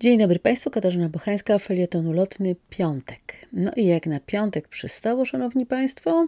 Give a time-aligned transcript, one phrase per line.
[0.00, 3.46] Dzień dobry Państwu, Katarzyna Bochańska, felietonu lotny, piątek.
[3.52, 6.26] No i jak na piątek przystało, Szanowni Państwo,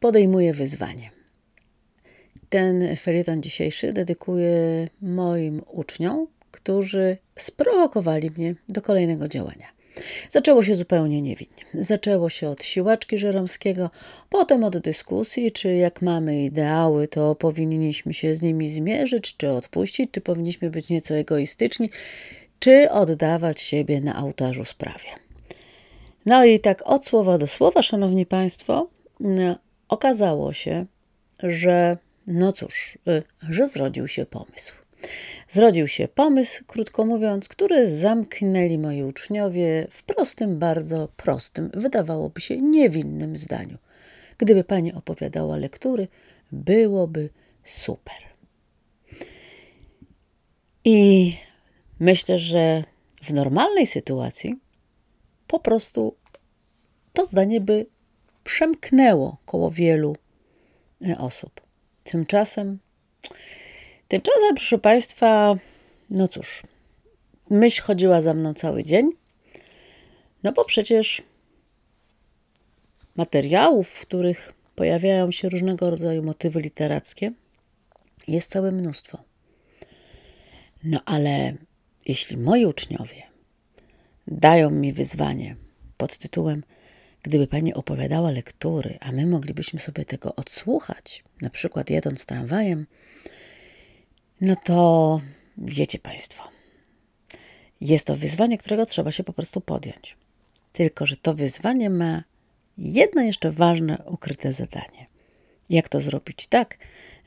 [0.00, 1.10] podejmuję wyzwanie.
[2.48, 9.66] Ten felieton dzisiejszy dedykuję moim uczniom, którzy sprowokowali mnie do kolejnego działania.
[10.30, 11.64] Zaczęło się zupełnie niewinnie.
[11.74, 13.90] Zaczęło się od siłaczki Żeromskiego,
[14.30, 20.10] potem od dyskusji, czy jak mamy ideały, to powinniśmy się z nimi zmierzyć, czy odpuścić,
[20.10, 21.90] czy powinniśmy być nieco egoistyczni,
[22.62, 25.08] czy oddawać siebie na ołtarzu sprawie.
[26.26, 28.88] No i tak od słowa do słowa, Szanowni Państwo,
[29.20, 29.58] no,
[29.88, 30.86] okazało się,
[31.42, 34.72] że no cóż, y, że zrodził się pomysł.
[35.48, 42.56] Zrodził się pomysł, krótko mówiąc, który zamknęli moi uczniowie w prostym, bardzo prostym, wydawałoby się
[42.56, 43.78] niewinnym zdaniu.
[44.38, 46.08] Gdyby pani opowiadała lektury,
[46.52, 47.28] byłoby
[47.64, 48.16] super.
[50.84, 51.36] I
[52.02, 52.84] myślę, że
[53.22, 54.56] w normalnej sytuacji
[55.46, 56.16] po prostu
[57.12, 57.86] to zdanie by
[58.44, 60.16] przemknęło koło wielu
[61.08, 61.60] e, osób.
[62.04, 62.78] Tymczasem
[64.08, 65.54] Tymczasem, proszę Państwa,
[66.10, 66.62] no cóż,
[67.50, 69.10] myśl chodziła za mną cały dzień,
[70.42, 71.22] no bo przecież
[73.16, 77.32] materiałów, w których pojawiają się różnego rodzaju motywy literackie,
[78.28, 79.18] jest całe mnóstwo.
[80.84, 81.54] No ale
[82.06, 83.22] jeśli moi uczniowie
[84.26, 85.56] dają mi wyzwanie
[85.96, 86.62] pod tytułem
[87.22, 92.86] Gdyby pani opowiadała lektury, a my moglibyśmy sobie tego odsłuchać, na przykład jedąc tramwajem,
[94.40, 95.20] no to
[95.58, 96.48] wiecie Państwo,
[97.80, 100.16] jest to wyzwanie, którego trzeba się po prostu podjąć.
[100.72, 102.22] Tylko, że to wyzwanie ma
[102.78, 105.06] jedno jeszcze ważne, ukryte zadanie.
[105.70, 106.78] Jak to zrobić tak,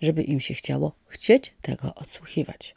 [0.02, 2.76] żeby im się chciało chcieć tego odsłuchiwać?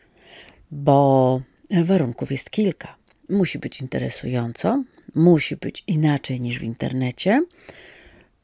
[0.71, 1.41] Bo
[1.71, 2.97] warunków jest kilka.
[3.29, 7.45] Musi być interesująco, musi być inaczej niż w internecie,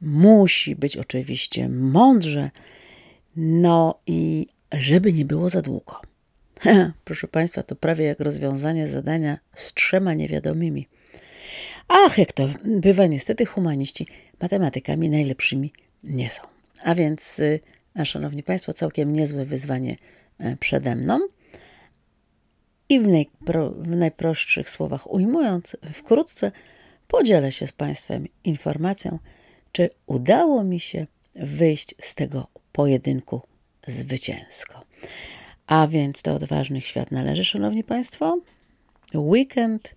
[0.00, 2.50] musi być oczywiście mądrze,
[3.36, 6.00] no i żeby nie było za długo.
[7.04, 10.88] Proszę Państwa, to prawie jak rozwiązanie zadania z trzema niewiadomymi.
[11.88, 14.06] Ach, jak to bywa niestety, humaniści
[14.40, 15.72] matematykami najlepszymi
[16.04, 16.42] nie są.
[16.82, 17.60] A więc, y,
[17.94, 19.96] a szanowni Państwo, całkiem niezłe wyzwanie
[20.38, 21.28] e, przede mną.
[22.88, 26.52] I w, najpro, w najprostszych słowach ujmując, wkrótce
[27.08, 29.18] podzielę się z Państwem informacją,
[29.72, 33.42] czy udało mi się wyjść z tego pojedynku
[33.86, 34.84] zwycięsko.
[35.66, 38.38] A więc do odważnych świat należy, Szanowni Państwo.
[39.14, 39.94] Weekend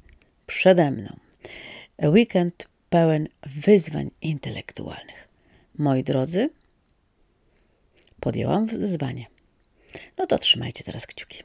[0.47, 1.17] przede mną.
[2.03, 5.27] Weekend pełen wyzwań intelektualnych.
[5.77, 6.49] Moi drodzy,
[8.19, 9.25] podjęłam wyzwanie.
[10.17, 11.43] No to trzymajcie teraz kciuki.